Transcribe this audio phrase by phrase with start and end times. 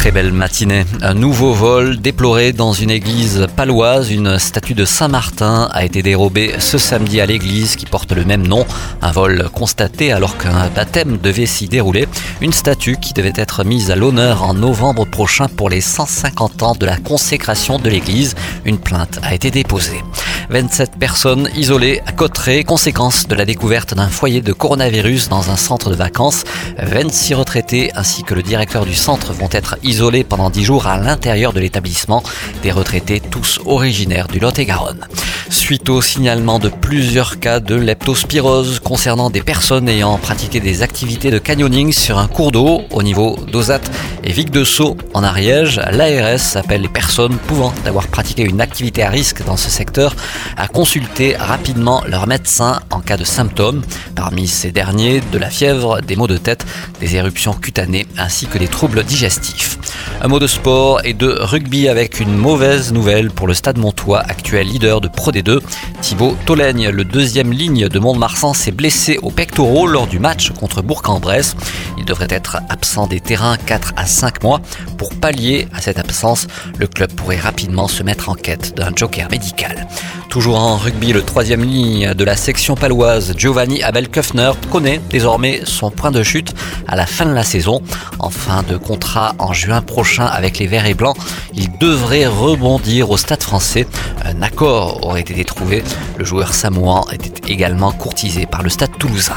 [0.00, 0.86] Très belle matinée.
[1.02, 4.10] Un nouveau vol déploré dans une église paloise.
[4.10, 8.46] Une statue de Saint-Martin a été dérobée ce samedi à l'église qui porte le même
[8.46, 8.64] nom.
[9.02, 12.08] Un vol constaté alors qu'un baptême devait s'y dérouler.
[12.40, 16.74] Une statue qui devait être mise à l'honneur en novembre prochain pour les 150 ans
[16.74, 18.36] de la consécration de l'église.
[18.64, 20.00] Une plainte a été déposée.
[20.50, 25.56] 27 personnes isolées à Cotteret, conséquence de la découverte d'un foyer de coronavirus dans un
[25.56, 26.42] centre de vacances.
[26.76, 30.98] 26 retraités ainsi que le directeur du centre vont être isolés pendant 10 jours à
[30.98, 32.24] l'intérieur de l'établissement.
[32.64, 35.06] Des retraités tous originaires du Lot-et-Garonne.
[35.50, 41.32] Suite au signalement de plusieurs cas de leptospirose concernant des personnes ayant pratiqué des activités
[41.32, 43.80] de canyoning sur un cours d'eau au niveau d'Ozat
[44.22, 49.02] et Vic de Sceaux en Ariège, l'ARS appelle les personnes pouvant avoir pratiqué une activité
[49.02, 50.14] à risque dans ce secteur
[50.56, 53.82] à consulter rapidement leur médecin en cas de symptômes.
[54.14, 56.64] Parmi ces derniers, de la fièvre, des maux de tête,
[57.00, 59.78] des éruptions cutanées ainsi que des troubles digestifs.
[60.20, 64.20] Un mot de sport et de rugby avec une mauvaise nouvelle pour le Stade Montois,
[64.20, 65.60] actuel leader de Pro D2.
[66.10, 70.82] Thibaut Tolègne, le deuxième ligne de Mont-de-Marsan, s'est blessé au pectoraux lors du match contre
[70.82, 71.54] Bourg-en-Bresse.
[71.98, 74.60] Il devrait être absent des terrains 4 à 5 mois.
[74.98, 76.48] Pour pallier à cette absence,
[76.78, 79.86] le club pourrait rapidement se mettre en quête d'un joker médical.
[80.28, 85.90] Toujours en rugby, le troisième ligne de la section paloise, Giovanni Abel-Köffner, connaît désormais son
[85.90, 86.54] point de chute
[86.88, 87.82] à la fin de la saison.
[88.18, 91.16] En fin de contrat en juin prochain avec les Verts et Blancs,
[91.54, 93.86] il devrait rebondir au stade français.
[94.24, 95.82] Un accord aurait été trouvé.
[96.18, 99.36] Le joueur samoan était également courtisé par le stade toulousain.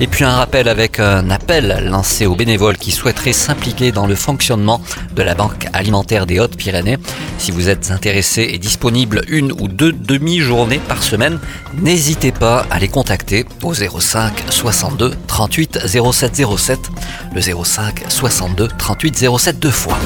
[0.00, 4.16] Et puis un rappel avec un appel lancé aux bénévoles qui souhaiteraient s'impliquer dans le
[4.16, 4.80] fonctionnement
[5.14, 6.98] de la Banque alimentaire des Hautes-Pyrénées.
[7.38, 11.38] Si vous êtes intéressé et disponible une ou deux demi-journées par semaine,
[11.80, 16.80] n'hésitez pas à les contacter au 05 62 38 07 07,
[17.34, 19.98] le 05 62 38 07 deux fois.